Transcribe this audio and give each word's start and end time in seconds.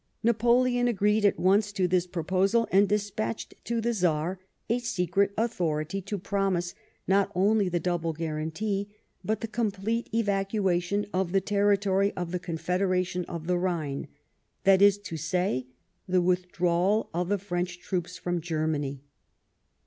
Napoleon 0.23 0.87
agreed 0.87 1.25
at 1.25 1.37
once 1.39 1.71
to 1.73 1.87
this 1.87 2.07
proposal, 2.07 2.67
and 2.71 2.89
despatched 2.89 3.53
to 3.65 3.79
the 3.79 3.93
Czar 3.93 4.39
a 4.67 4.79
secret 4.79 5.29
44 5.37 5.37
LIFE 5.37 5.45
OF 5.45 5.49
PRINCE 5.49 5.53
METTERNICE. 5.53 5.53
authority 5.53 6.01
to 6.01 6.17
promise, 6.17 6.75
not 7.07 7.31
only 7.35 7.69
the 7.69 7.79
double 7.79 8.11
guarantee, 8.11 8.95
but 9.23 9.41
the 9.41 9.47
complete 9.47 10.09
evacuation 10.11 11.05
of 11.13 11.33
the 11.33 11.39
territory 11.41 12.11
of 12.13 12.31
the 12.31 12.39
Confedera 12.39 13.05
tion 13.05 13.25
of 13.25 13.45
the 13.45 13.59
Rhine, 13.59 14.07
that 14.63 14.81
is 14.81 14.97
to 14.97 15.17
say, 15.17 15.67
the 16.07 16.19
withdrawal 16.23 17.11
of 17.13 17.29
the 17.29 17.37
French 17.37 17.77
troops 17.79 18.17
from 18.17 18.41
Germany. 18.41 19.03